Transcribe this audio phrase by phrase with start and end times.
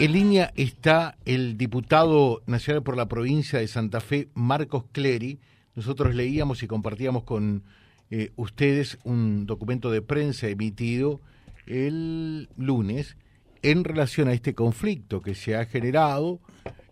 [0.00, 5.40] En línea está el diputado nacional por la provincia de Santa Fe, Marcos Clery.
[5.74, 7.64] Nosotros leíamos y compartíamos con
[8.10, 11.20] eh, ustedes un documento de prensa emitido
[11.66, 13.18] el lunes
[13.60, 16.40] en relación a este conflicto que se ha generado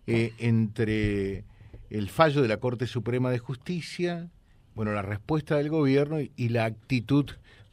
[0.05, 1.45] eh, entre
[1.89, 4.29] el fallo de la Corte Suprema de Justicia,
[4.75, 7.25] bueno, la respuesta del gobierno y la actitud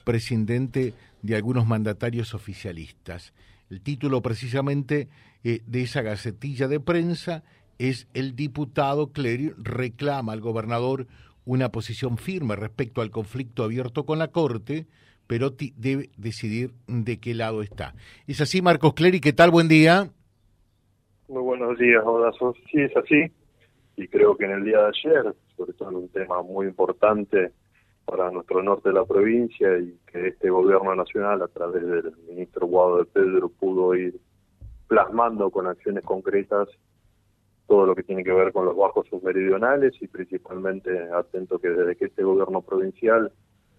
[0.02, 3.34] prescindente de algunos mandatarios oficialistas.
[3.68, 5.08] El título precisamente
[5.44, 7.42] eh, de esa gacetilla de prensa
[7.78, 11.06] es El diputado Clery reclama al gobernador
[11.44, 14.86] una posición firme respecto al conflicto abierto con la Corte,
[15.26, 17.94] pero debe decidir de qué lado está.
[18.26, 19.20] ¿Es así, Marcos Clery?
[19.20, 19.50] ¿Qué tal?
[19.50, 20.10] Buen día.
[21.28, 22.54] Muy buenos días, Horacio.
[22.70, 23.32] Sí, es así.
[23.96, 27.52] Y creo que en el día de ayer, sobre todo en un tema muy importante
[28.04, 32.66] para nuestro norte de la provincia y que este gobierno nacional a través del ministro
[32.66, 34.14] Guado de Pedro pudo ir
[34.88, 36.68] plasmando con acciones concretas
[37.66, 41.96] todo lo que tiene que ver con los bajos submeridionales y principalmente atento que desde
[41.96, 43.32] que este gobierno provincial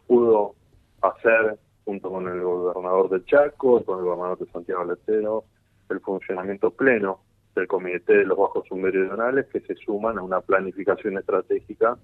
[0.08, 0.56] pudo
[1.02, 5.46] hacer junto con el gobernador de Chaco, con el gobernador de Santiago Letero,
[5.90, 7.22] el funcionamiento pleno
[7.56, 11.98] del Comité de los Bajos Submeridionales que se suman a una planificación estratégica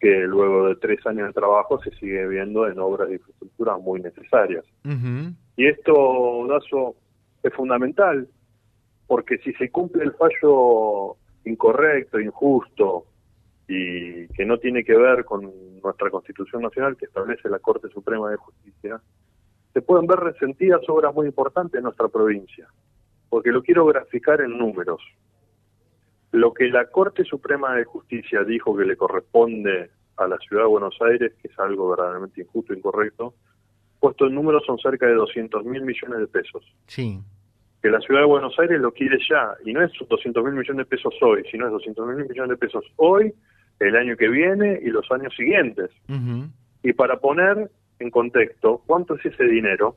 [0.00, 4.00] que luego de tres años de trabajo se sigue viendo en obras de infraestructura muy
[4.00, 4.64] necesarias.
[5.56, 6.96] Y esto, Dazo,
[7.42, 8.26] es fundamental,
[9.10, 13.06] porque si se cumple el fallo incorrecto, injusto,
[13.66, 15.50] y que no tiene que ver con
[15.82, 19.00] nuestra Constitución Nacional que establece la Corte Suprema de Justicia,
[19.72, 22.68] se pueden ver resentidas obras muy importantes en nuestra provincia,
[23.28, 25.02] porque lo quiero graficar en números.
[26.30, 30.68] Lo que la Corte Suprema de Justicia dijo que le corresponde a la Ciudad de
[30.68, 33.34] Buenos Aires, que es algo verdaderamente injusto e incorrecto,
[33.98, 36.62] puesto en números son cerca de 200 mil millones de pesos.
[36.86, 37.18] Sí.
[37.82, 40.86] Que la Ciudad de Buenos Aires lo quiere ya, y no es 200 mil millones
[40.88, 43.32] de pesos hoy, sino es 200 mil millones de pesos hoy,
[43.78, 45.90] el año que viene y los años siguientes.
[46.82, 49.96] Y para poner en contexto, ¿cuánto es ese dinero?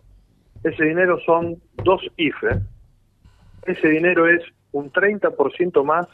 [0.64, 2.60] Ese dinero son dos IFE.
[3.66, 4.42] Ese dinero es
[4.72, 6.08] un 30% más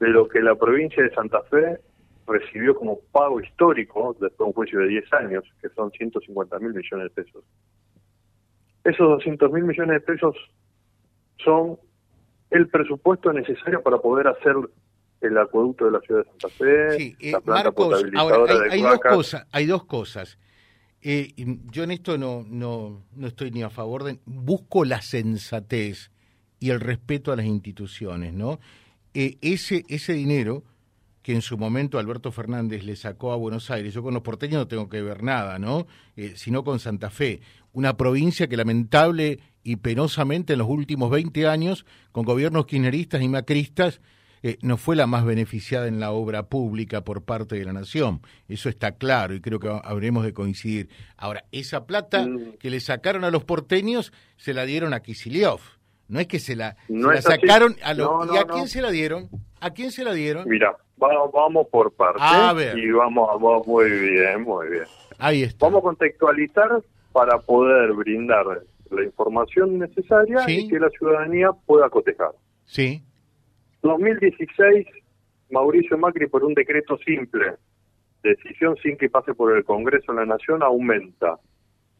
[0.00, 1.78] de lo que la provincia de Santa Fe
[2.26, 6.74] recibió como pago histórico después de un juicio de 10 años, que son 150 mil
[6.74, 7.44] millones de pesos.
[8.84, 10.36] Esos 200 mil millones de pesos
[11.44, 11.78] son
[12.50, 14.54] el presupuesto necesario para poder hacer
[15.20, 19.46] el acueducto de la ciudad de Santa Fe, sí, eh, Marcos, ahora hay, dos cosas,
[19.52, 20.38] hay dos cosas.
[21.00, 21.32] Eh,
[21.70, 26.10] yo en esto no, no, no estoy ni a favor de, busco la sensatez
[26.60, 28.60] y el respeto a las instituciones, ¿no?
[29.14, 30.62] Eh, ese, ese dinero
[31.22, 34.60] que en su momento Alberto Fernández le sacó a Buenos Aires, yo con los porteños
[34.60, 35.86] no tengo que ver nada, ¿no?
[36.16, 37.40] Eh, sino con Santa Fe,
[37.72, 43.28] una provincia que lamentable y penosamente en los últimos 20 años, con gobiernos kirchneristas y
[43.28, 44.00] macristas,
[44.44, 48.22] eh, no fue la más beneficiada en la obra pública por parte de la nación.
[48.48, 50.88] Eso está claro y creo que habremos de coincidir.
[51.16, 52.54] Ahora, esa plata mm.
[52.58, 55.60] que le sacaron a los porteños se la dieron a Kisiliov.
[56.08, 56.76] No es que se la,
[57.20, 58.28] sacaron a los...
[58.34, 59.30] ¿Y a quién se la dieron?
[59.60, 60.46] ¿A quién se la dieron?
[60.48, 62.20] Mira, vamos por partes.
[62.22, 62.76] A ver.
[62.76, 64.84] Y vamos, vamos muy bien, muy bien.
[65.18, 65.66] Ahí está.
[65.66, 68.44] Vamos a contextualizar para poder brindar
[68.90, 72.32] la información necesaria y que la ciudadanía pueda cotejar.
[72.64, 73.02] Sí.
[73.82, 74.86] 2016,
[75.50, 77.54] Mauricio Macri por un decreto simple,
[78.22, 81.38] decisión sin que pase por el Congreso de la Nación, aumenta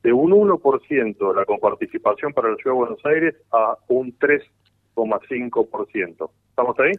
[0.03, 6.31] de un 1% la comparticipación para la Ciudad de Buenos Aires a un 3,5%.
[6.51, 6.93] ¿Estamos ahí?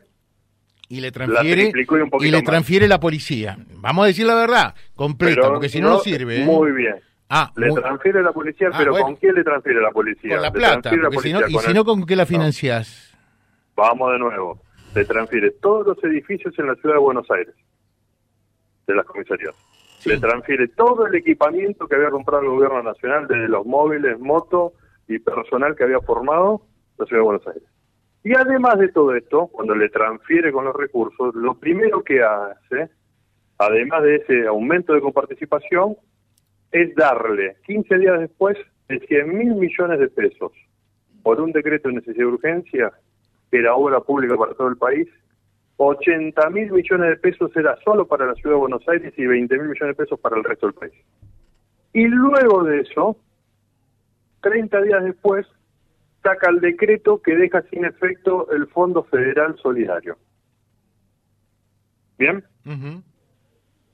[0.89, 1.71] Y le transfiere
[2.19, 3.57] y, le transfiere la policía.
[3.77, 6.41] Vamos a decir la verdad, completa, porque si no no sirve.
[6.41, 6.45] ¿eh?
[6.45, 6.95] Muy bien.
[7.35, 10.35] Ah, le transfiere la policía, ah, pero ¿con quién le transfiere la policía?
[10.35, 10.97] Con la plata, si
[11.33, 13.17] no, y si no, ¿con qué la financias?
[13.75, 14.61] Vamos de nuevo.
[14.93, 17.55] Le transfiere todos los edificios en la ciudad de Buenos Aires,
[18.85, 19.55] de las comisarías
[20.05, 24.73] le transfiere todo el equipamiento que había comprado el gobierno nacional, desde los móviles, motos
[25.07, 26.61] y personal que había formado
[26.97, 27.63] la ciudad de Buenos Aires.
[28.23, 32.89] Y además de todo esto, cuando le transfiere con los recursos, lo primero que hace,
[33.57, 35.97] además de ese aumento de coparticipación,
[36.73, 38.57] es darle 15 días después
[38.89, 40.51] de 100 mil millones de pesos
[41.21, 42.91] por un decreto de necesidad de urgencia,
[43.49, 45.07] que era obra pública para todo el país,
[45.77, 49.55] 80 mil millones de pesos era solo para la ciudad de Buenos Aires y 20
[49.57, 50.93] mil millones de pesos para el resto del país.
[51.93, 53.17] Y luego de eso,
[54.41, 55.47] 30 días después,
[56.23, 60.17] saca el decreto que deja sin efecto el Fondo Federal Solidario.
[62.17, 62.43] ¿Bien?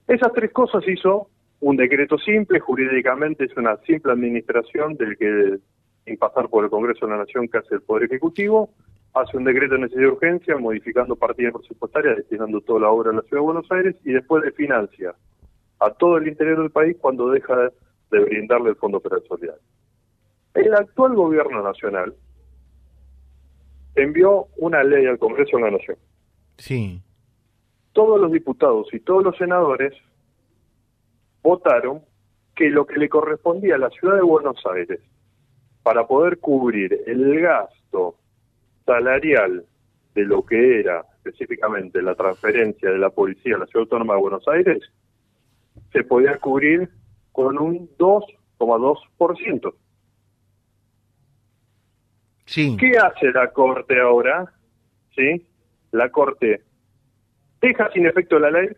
[0.08, 1.30] Esas tres cosas hizo
[1.62, 5.58] un decreto simple, jurídicamente es una simple administración del que,
[6.06, 8.70] sin pasar por el Congreso de la Nación que hace el Poder Ejecutivo,
[9.14, 13.16] hace un decreto de necesidad de urgencia, modificando partidas presupuestarias, destinando toda la obra a
[13.16, 15.14] la Ciudad de Buenos Aires y después de financia
[15.80, 17.72] a todo el interior del país cuando deja
[18.12, 19.62] de brindarle el Fondo Federal Solidario.
[20.54, 22.16] El actual gobierno nacional
[23.96, 25.98] envió una ley al Congreso de la Nación.
[26.58, 27.02] Sí.
[27.94, 29.94] Todos los diputados y todos los senadores
[31.42, 32.02] votaron
[32.56, 35.00] que lo que le correspondía a la ciudad de Buenos Aires
[35.84, 38.16] para poder cubrir el gasto
[38.86, 39.66] salarial
[40.14, 44.20] de lo que era específicamente la transferencia de la policía a la ciudad autónoma de
[44.22, 44.80] Buenos Aires,
[45.92, 46.90] se podía cubrir
[47.32, 49.74] con un 2,2%.
[52.46, 52.76] Sí.
[52.78, 54.52] ¿Qué hace la Corte ahora?
[55.16, 55.46] ¿Sí?
[55.92, 56.64] La Corte
[57.62, 58.70] deja sin efecto la ley,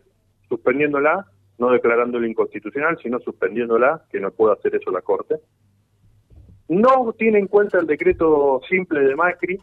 [0.48, 1.26] suspendiéndola,
[1.58, 5.36] no declarándola inconstitucional, sino suspendiéndola, que no puede hacer eso la Corte.
[6.68, 9.58] No tiene en cuenta el decreto simple de Macri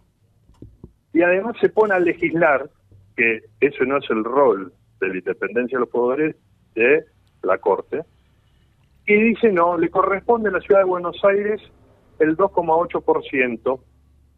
[1.14, 2.70] y además se pone a legislar,
[3.16, 6.36] que eso no es el rol de la independencia de los poderes
[6.76, 7.06] de
[7.44, 8.04] la Corte,
[9.08, 11.62] y dice no, le corresponde a la ciudad de Buenos Aires
[12.20, 13.82] el 2,8%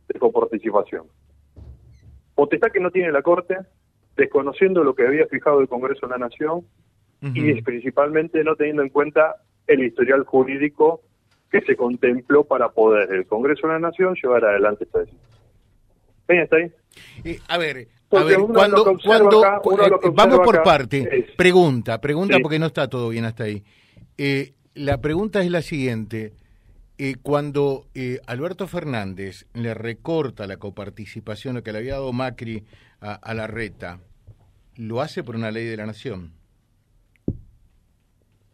[0.08, 1.08] de coparticipación.
[2.36, 3.58] Potestad que no tiene la Corte,
[4.16, 6.66] desconociendo lo que había fijado el Congreso de la Nación
[7.22, 9.36] y principalmente no teniendo en cuenta
[9.68, 11.02] el historial jurídico
[11.52, 15.22] que se contempló para poder el Congreso de la Nación llevar adelante esta decisión.
[16.28, 16.72] ¿Ven, está ahí?
[17.24, 17.88] Eh, a ver,
[18.20, 23.26] a ver, cuando, cuando eh, vamos por parte, pregunta, pregunta porque no está todo bien
[23.26, 23.64] hasta ahí.
[24.18, 26.34] Eh, la pregunta es la siguiente.
[26.98, 27.88] Eh, cuando
[28.28, 32.64] Alberto Fernández le recorta la coparticipación que le había dado Macri
[33.00, 34.00] a, la reta,
[34.76, 36.34] ¿lo hace por una ley de la nación?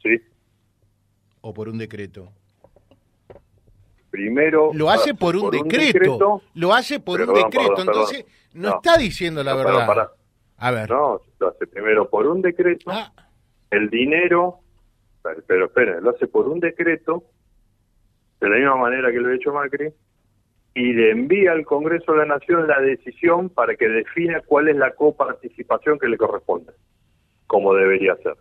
[0.07, 0.21] Sí.
[1.42, 2.31] ¿O por un decreto?
[4.09, 4.71] Primero.
[4.74, 7.81] Lo hace por un, decreto, Lo hace por un decreto.
[7.81, 10.12] Entonces, no, está diciendo la verdad.
[10.57, 10.89] A ver.
[10.89, 12.89] No, lo hace primero por un decreto.
[12.92, 13.12] Ah.
[13.69, 14.59] El dinero.
[15.21, 17.25] Pero, pero esperen, lo hace por un decreto
[18.39, 19.92] de la misma manera que lo ha hecho Macri,
[20.74, 24.75] y le envía al Congreso de la Nación la decisión para que defina cuál es
[24.75, 26.74] la coparticipación que le corresponde,
[27.48, 28.36] como debería ser.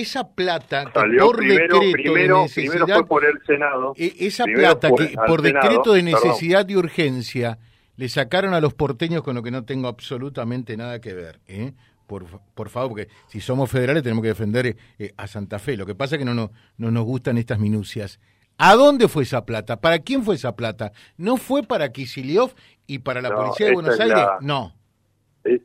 [0.00, 3.94] Esa plata que por decreto primero, de necesidad, fue por el Senado.
[3.96, 7.58] E, esa plata que por decreto de necesidad y urgencia
[7.96, 11.40] le sacaron a los porteños con lo que no tengo absolutamente nada que ver.
[11.46, 11.72] ¿eh?
[12.06, 15.76] Por, por, favor, porque si somos federales tenemos que defender eh, a Santa Fe.
[15.76, 18.18] Lo que pasa es que no, no, no nos gustan estas minucias.
[18.58, 19.80] ¿A dónde fue esa plata?
[19.80, 20.92] ¿Para quién fue esa plata?
[21.16, 22.54] ¿No fue para Kisiliov
[22.86, 24.24] y para la Policía de Buenos Aires?
[24.40, 24.74] No.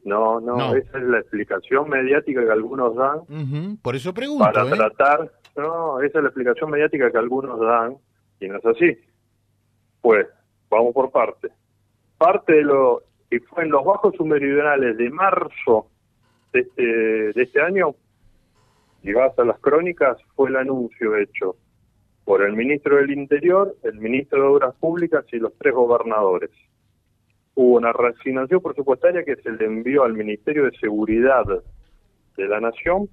[0.04, 3.78] No, no, esa es la explicación mediática que algunos dan.
[3.82, 4.46] Por eso pregunto.
[4.46, 4.72] Para ¿eh?
[4.76, 7.98] tratar, no, esa es la explicación mediática que algunos dan
[8.40, 8.98] y no es así.
[10.02, 10.28] Pues,
[10.70, 11.50] vamos por parte.
[12.18, 15.88] Parte de lo que fue en los bajos submeridionales de marzo
[16.52, 17.96] de este, de este año,
[19.04, 21.56] y vas a las crónicas, fue el anuncio hecho
[22.26, 26.52] por el ministro del Interior, el ministro de Obras Públicas y los tres gobernadores.
[27.62, 31.44] Hubo una reasignación presupuestaria que se le envió al Ministerio de Seguridad
[32.38, 33.10] de la Nación,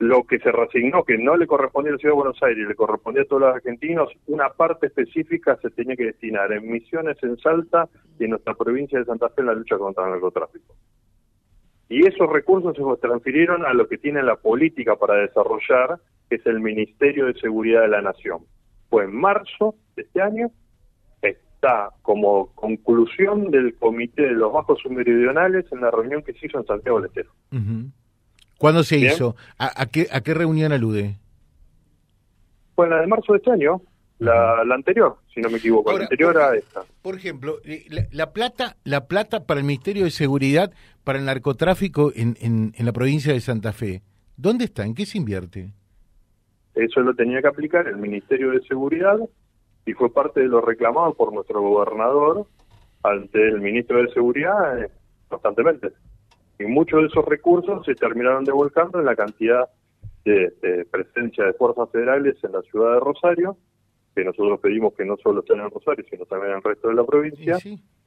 [0.00, 2.74] lo que se reasignó, que no le correspondía a la Ciudad de Buenos Aires, le
[2.74, 7.38] correspondía a todos los argentinos, una parte específica se tenía que destinar en misiones en
[7.38, 7.88] Salta
[8.18, 10.74] y en nuestra provincia de Santa Fe en la lucha contra el narcotráfico.
[11.88, 16.46] Y esos recursos se transfirieron a lo que tiene la política para desarrollar que es
[16.46, 18.40] el Ministerio de Seguridad de la Nación.
[18.90, 20.50] Fue en marzo de este año,
[21.64, 26.58] está como conclusión del Comité de los Bajos Submeridionales en la reunión que se hizo
[26.58, 27.30] en Santiago del Estero.
[28.58, 29.34] ¿Cuándo se hizo?
[29.58, 31.16] ¿A, qué, ¿A qué reunión alude?
[32.74, 33.80] Fue la de marzo de este año,
[34.18, 36.82] la, anterior, si no me equivoco, la anterior a esta.
[37.02, 42.12] Por ejemplo, eh, la, plata, la plata para el Ministerio de Seguridad para el narcotráfico
[42.14, 44.02] en, en la provincia de Santa Fe,
[44.36, 44.84] ¿dónde está?
[44.84, 45.72] ¿En qué se invierte?
[46.74, 49.18] Eso lo tenía que aplicar el Ministerio de Seguridad
[49.86, 52.46] y fue parte de lo reclamado por nuestro gobernador
[53.02, 54.90] ante el ministro de Seguridad eh,
[55.28, 55.90] constantemente.
[56.58, 59.68] Y muchos de esos recursos se terminaron devolcando en la cantidad
[60.24, 63.58] de, presencia de fuerzas federales en la ciudad de Rosario,
[64.14, 66.94] que nosotros pedimos que no solo estén en Rosario, sino también en el resto de
[66.94, 67.58] la provincia,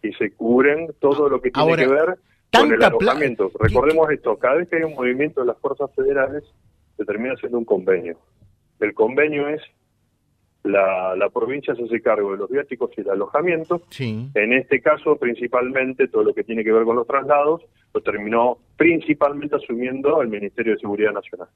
[0.02, 2.18] y se cubren todo lo que tiene que ver
[2.52, 3.52] con el alojamiento.
[3.60, 6.44] Recordemos esto, cada vez que hay un movimiento de las fuerzas federales,
[6.96, 8.18] se termina haciendo un convenio.
[8.80, 9.62] El convenio es
[10.68, 13.82] la, la provincia se hace cargo de los viáticos y el alojamiento.
[14.00, 17.62] En este caso, principalmente, todo lo que tiene que ver con los traslados
[17.94, 21.48] lo terminó principalmente asumiendo el Ministerio de Seguridad Nacional.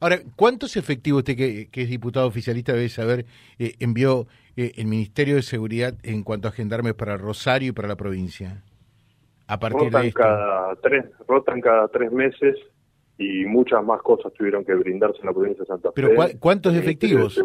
[0.00, 3.26] Ahora, ¿cuántos efectivos usted que, es diputado oficialista debe saber
[3.58, 7.88] eh, envió eh, el Ministerio de Seguridad en cuanto a gendarmes para Rosario y para
[7.88, 8.62] la provincia?
[9.48, 12.56] A partir rotan de cada tres, rotan cada tres meses
[13.22, 16.02] y muchas más cosas tuvieron que brindarse en la provincia de Santa Fe.
[16.02, 16.10] Pero
[16.40, 17.40] ¿cuántos efectivos?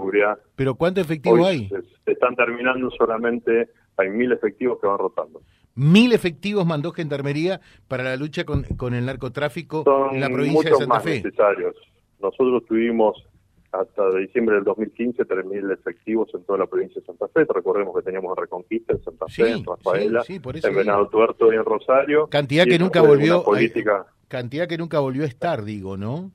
[0.55, 1.69] Pero ¿cuántos efectivos hay?
[2.05, 5.41] Se, están terminando solamente, hay mil efectivos que van rotando.
[5.75, 10.75] Mil efectivos mandó Gendarmería para la lucha con, con el narcotráfico en la provincia de
[10.75, 11.21] Santa más Fe.
[11.21, 11.75] necesarios.
[12.19, 13.23] Nosotros tuvimos
[13.71, 17.45] hasta diciembre del 2015 3.000 efectivos en toda la provincia de Santa Fe.
[17.45, 22.27] Recordemos que teníamos Reconquista en Santa Fe, en Rafaela, en Venado Tuerto y en Rosario.
[22.27, 24.05] Cantidad que nunca volvió política.
[24.27, 26.31] cantidad que nunca volvió a estar, digo, ¿no?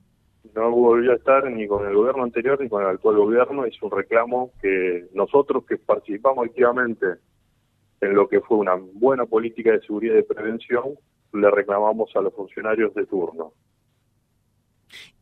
[0.55, 3.65] No volvió a estar ni con el gobierno anterior ni con el actual gobierno.
[3.65, 7.05] Es un reclamo que nosotros que participamos activamente
[8.01, 10.83] en lo que fue una buena política de seguridad y de prevención,
[11.31, 13.53] le reclamamos a los funcionarios de turno.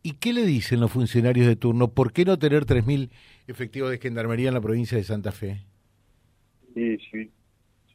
[0.03, 1.89] ¿Y qué le dicen los funcionarios de turno?
[1.89, 3.09] ¿Por qué no tener 3.000
[3.47, 5.61] efectivos de gendarmería en la provincia de Santa Fe?
[6.75, 7.31] Y si,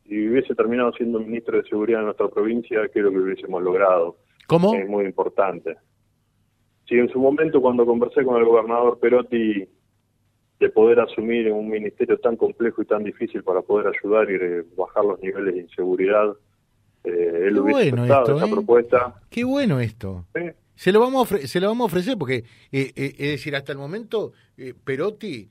[0.04, 4.16] si, hubiese terminado siendo ministro de Seguridad en nuestra provincia, creo que hubiésemos logrado.
[4.46, 4.74] ¿Cómo?
[4.74, 5.76] Es muy importante.
[6.88, 9.66] Si en su momento, cuando conversé con el gobernador Perotti
[10.60, 15.04] de poder asumir un ministerio tan complejo y tan difícil para poder ayudar y bajar
[15.04, 16.34] los niveles de inseguridad.
[17.04, 18.50] Eh, él hubiese bueno esa ¿eh?
[18.50, 19.14] propuesta.
[19.28, 20.24] Qué bueno esto.
[20.76, 23.78] Se lo vamos a se lo vamos a ofrecer porque eh, es decir, hasta el
[23.78, 24.32] momento
[24.84, 25.48] Perotti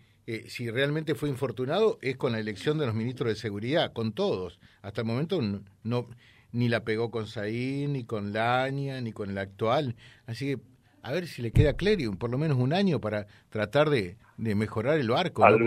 [0.47, 4.59] si realmente fue infortunado es con la elección de los ministros de seguridad, con todos.
[4.81, 5.39] Hasta el momento
[5.83, 6.07] no,
[6.51, 9.95] ni la pegó con Saín, ni con Lania, ni con el actual.
[10.25, 10.61] Así que
[11.05, 14.55] a ver si le queda Clerium, por lo menos un año para tratar de, de
[14.55, 15.43] mejorar el barco.
[15.43, 15.59] Al,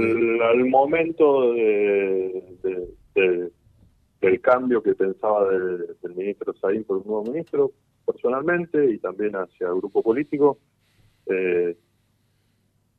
[0.66, 2.42] momento de,
[4.20, 7.70] del cambio que pensaba del, ministro Saín por un nuevo ministro,
[8.10, 10.58] personalmente, y también hacia el grupo político,
[11.26, 11.76] eh,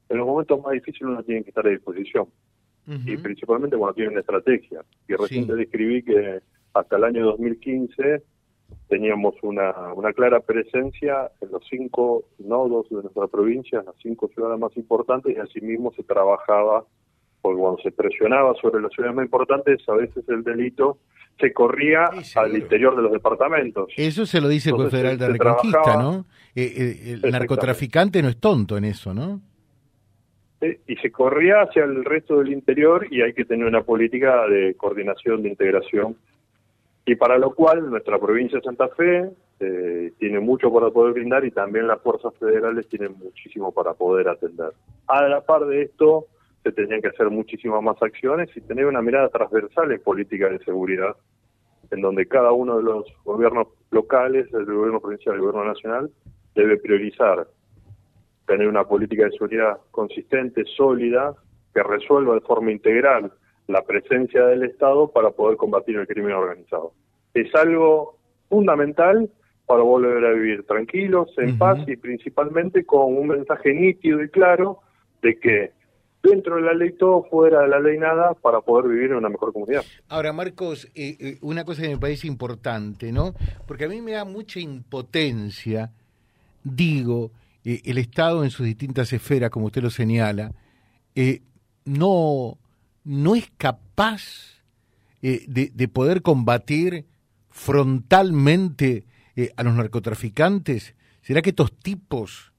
[0.10, 2.28] en los momentos más difíciles uno tiene que estar a disposición.
[3.06, 4.82] Y principalmente cuando tiene una estrategia.
[5.08, 6.40] Y recién describí que
[6.74, 8.24] hasta el año 2015
[8.88, 14.28] teníamos una, una clara presencia en los cinco nodos de nuestra provincia, en las cinco
[14.30, 16.84] ciudades más importantes, y asimismo se trabajaba,
[17.44, 20.98] porque cuando se presionaba sobre las ciudades más importantes, a veces el delito
[21.40, 23.92] se corría al interior de los departamentos.
[23.96, 26.26] Eso se lo dice el juez federal de Reconquista, ¿no?
[26.56, 29.42] Eh, eh, el narcotraficante no es tonto en eso, ¿no?
[30.62, 34.76] y se corría hacia el resto del interior y hay que tener una política de
[34.76, 36.18] coordinación, de integración
[37.06, 39.32] y para lo cual nuestra provincia de Santa Fe
[39.62, 44.28] eh, tiene mucho para poder brindar y también las fuerzas federales tienen muchísimo para poder
[44.28, 44.74] atender.
[45.08, 46.28] A la par de esto,
[46.70, 50.60] se tenían que hacer muchísimas más acciones y tener una mirada transversal en política de
[50.60, 51.16] seguridad,
[51.92, 56.12] en donde cada uno de los gobiernos locales, el gobierno provincial y el gobierno nacional,
[56.54, 57.48] debe priorizar
[58.46, 61.36] tener una política de seguridad consistente, sólida,
[61.74, 63.32] que resuelva de forma integral
[63.68, 66.94] la presencia del Estado para poder combatir el crimen organizado.
[67.34, 68.18] Es algo
[68.50, 69.30] fundamental
[69.68, 74.80] para volver a vivir tranquilos, en paz y principalmente con un mensaje nítido y claro
[75.22, 75.79] de que
[76.22, 79.30] dentro de la ley todo, fuera de la ley nada, para poder vivir en una
[79.30, 79.84] mejor comunidad.
[80.08, 83.34] Ahora, Marcos, eh, eh, una cosa que me parece importante, ¿no?
[83.68, 85.92] Porque a mí me da mucha impotencia,
[86.64, 87.32] digo,
[87.64, 90.52] eh, el Estado en sus distintas esferas, como usted lo señala,
[91.86, 92.58] no
[93.04, 94.62] no es capaz
[95.22, 97.06] eh, de, poder combatir
[97.50, 99.06] frontalmente
[99.56, 100.96] a los narcotraficantes?
[101.22, 102.54] ¿Será que estos tipos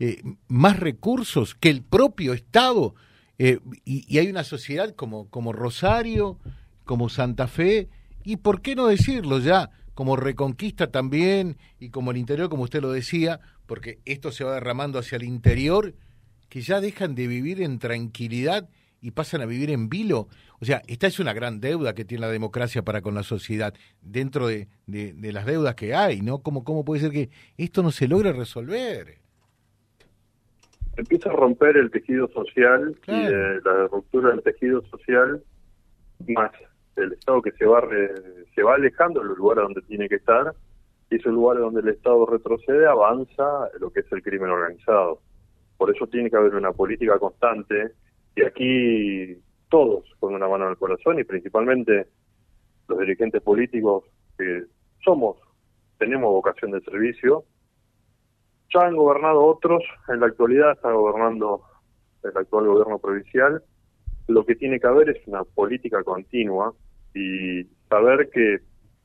[0.00, 2.94] eh, más recursos que el propio Estado?
[3.84, 6.38] Y, hay una sociedad como, como Rosario,
[6.84, 7.88] como Santa Fe,
[8.24, 12.82] y por qué no decirlo ya, como Reconquista también, y como el interior, como usted
[12.82, 15.94] lo decía, porque esto se va derramando hacia el interior,
[16.48, 18.68] que ya dejan de vivir en tranquilidad
[19.00, 20.28] y pasan a vivir en vilo.
[20.58, 23.72] O sea, esta es una gran deuda que tiene la democracia para con la sociedad,
[24.02, 26.40] dentro de, de, las deudas que hay, ¿no?
[26.40, 29.20] ¿Cómo, ¿Cómo puede ser que esto no se logre resolver?
[31.00, 33.22] Empieza a romper el tejido social y
[33.64, 35.42] la ruptura del tejido social,
[36.28, 36.52] más
[36.96, 37.82] el Estado que se va,
[38.54, 40.52] se va alejando de los lugares donde tiene que estar,
[41.08, 45.22] y esos lugares donde el Estado retrocede, avanza lo que es el crimen organizado.
[45.78, 47.92] Por eso tiene que haber una política constante
[48.36, 49.38] y aquí
[49.70, 52.08] todos con una mano en el corazón y principalmente
[52.88, 54.04] los dirigentes políticos
[54.36, 54.64] que
[55.02, 55.38] somos,
[55.96, 57.44] tenemos vocación de servicio.
[58.72, 61.62] Ya han gobernado otros, en la actualidad está gobernando
[62.22, 63.62] el actual gobierno provincial.
[64.28, 66.72] Lo que tiene que haber es una política continua
[67.14, 68.58] y saber que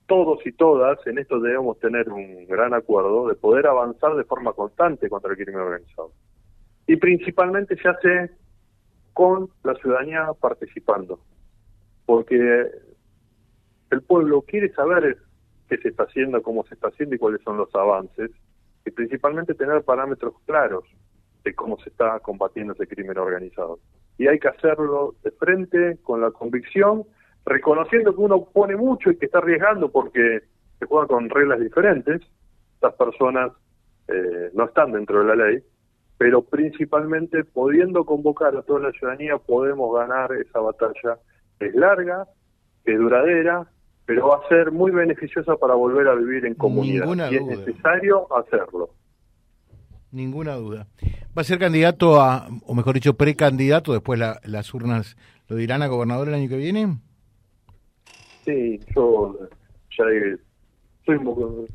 [0.08, 4.54] todos y todas en esto debemos tener un gran acuerdo de poder avanzar de forma
[4.54, 6.12] constante contra el crimen organizado.
[6.88, 8.32] Y principalmente se hace
[9.14, 11.20] con la ciudadanía participando,
[12.06, 12.70] porque
[13.90, 15.18] el pueblo quiere saber
[15.70, 18.30] qué se está haciendo, cómo se está haciendo y cuáles son los avances,
[18.86, 20.84] y principalmente tener parámetros claros
[21.44, 23.80] de cómo se está combatiendo ese crimen organizado.
[24.18, 27.06] Y hay que hacerlo de frente, con la convicción
[27.46, 30.42] reconociendo que uno pone mucho y que está arriesgando porque
[30.80, 32.22] se juega con reglas diferentes,
[32.82, 33.52] las personas
[34.08, 35.64] eh, no están dentro de la ley,
[36.18, 41.20] pero principalmente pudiendo convocar a toda la ciudadanía podemos ganar esa batalla.
[41.60, 42.28] Es larga,
[42.84, 43.68] es duradera,
[44.06, 47.32] pero va a ser muy beneficiosa para volver a vivir en comunidad.
[47.32, 48.90] y es necesario hacerlo.
[50.12, 50.88] Ninguna duda.
[51.38, 55.18] ¿Va a ser candidato a, o mejor dicho, precandidato, después las urnas
[55.50, 57.00] lo dirán a gobernador el año que viene?
[58.46, 59.38] Sí, yo
[59.98, 60.06] ya
[61.06, 61.20] soy,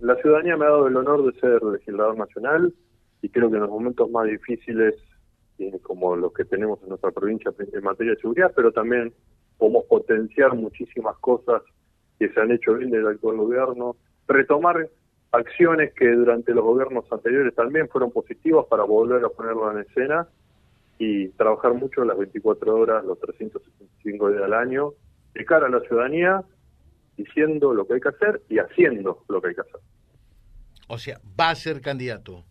[0.00, 2.72] la ciudadanía me ha dado el honor de ser legislador nacional
[3.22, 4.94] y creo que en los momentos más difíciles,
[5.82, 9.12] como los que tenemos en nuestra provincia en materia de seguridad, pero también
[9.58, 11.62] podemos potenciar muchísimas cosas
[12.20, 13.96] que se han hecho bien del actual gobierno,
[14.28, 14.90] retomar
[15.32, 20.28] acciones que durante los gobiernos anteriores también fueron positivas para volver a ponerlo en escena
[20.98, 24.92] y trabajar mucho las 24 horas, los 365 días al año,
[25.32, 26.44] de cara a la ciudadanía
[27.16, 29.80] diciendo lo que hay que hacer y haciendo lo que hay que hacer.
[30.88, 32.44] O sea, va a ser candidato.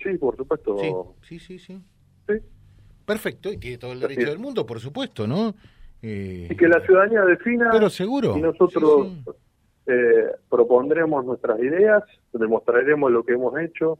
[0.00, 1.16] Sí, por supuesto.
[1.22, 1.82] Sí, sí, sí.
[2.28, 2.34] sí.
[3.04, 5.56] Perfecto, y tiene todo el derecho del mundo, por supuesto, ¿no?
[6.02, 7.70] Eh, y que la ciudadanía defina.
[7.72, 8.36] Pero seguro.
[8.36, 9.12] Y nosotros
[9.86, 12.02] eh, propondremos nuestras ideas,
[12.32, 13.98] demostraremos lo que hemos hecho,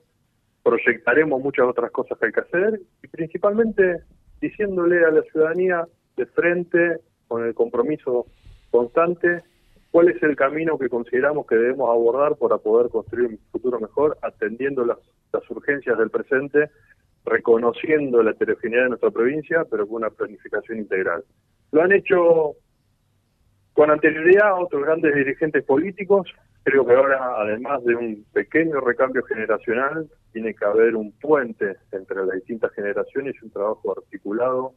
[0.63, 4.03] proyectaremos muchas otras cosas que hay que hacer y principalmente
[4.41, 8.27] diciéndole a la ciudadanía de frente, con el compromiso
[8.71, 9.43] constante
[9.91, 14.17] cuál es el camino que consideramos que debemos abordar para poder construir un futuro mejor,
[14.23, 14.99] atendiendo las,
[15.49, 16.71] urgencias del presente,
[17.25, 21.25] reconociendo la heterogeneidad de nuestra provincia, pero con una planificación integral.
[21.73, 22.57] Lo han hecho
[23.73, 26.29] con anterioridad otros grandes dirigentes políticos.
[26.63, 32.25] Creo que ahora, además de un pequeño recambio generacional, tiene que haber un puente entre
[32.27, 34.75] las distintas generaciones y un trabajo articulado,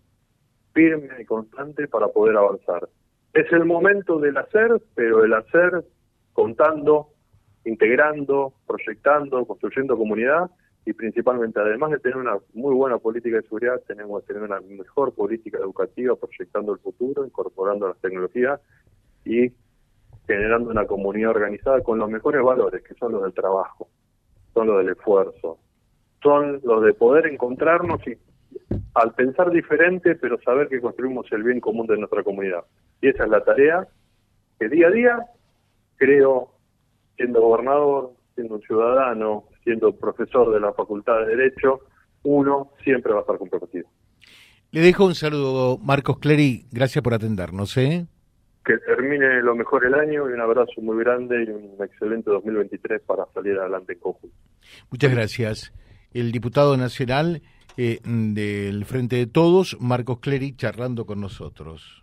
[0.74, 2.88] firme y constante para poder avanzar.
[3.34, 5.84] Es el momento del hacer, pero el hacer
[6.34, 7.10] contando,
[7.65, 10.50] integrando, proyectando, construyendo comunidad
[10.86, 14.60] y principalmente, además de tener una muy buena política de seguridad, tenemos que tener una
[14.60, 18.60] mejor política educativa, proyectando el futuro, incorporando las tecnologías
[19.24, 19.52] y
[20.28, 23.88] generando una comunidad organizada con los mejores valores, que son los del trabajo,
[24.54, 25.58] son los del esfuerzo,
[26.22, 28.17] son los de poder encontrarnos y
[28.93, 32.63] al pensar diferente, pero saber que construimos el bien común de nuestra comunidad.
[33.02, 33.88] Y esa es la tarea
[34.60, 35.26] que día a día
[35.96, 36.52] creo,
[37.15, 41.82] siendo gobernador, siendo un ciudadano, siendo profesor de la Facultad de Derecho,
[42.23, 43.88] uno siempre va a estar comprometido.
[44.71, 46.65] Le dejo un saludo, Marcos Clery.
[46.71, 47.78] Gracias por atendernos.
[47.78, 48.08] ¿eh?
[48.65, 53.02] Que termine lo mejor el año y un abrazo muy grande y un excelente 2023
[53.02, 54.36] para salir adelante en conjunto.
[54.89, 55.73] Muchas gracias.
[56.13, 57.41] El diputado nacional
[57.78, 62.03] eh, del Frente de Todos, Marcos Clery, charlando con nosotros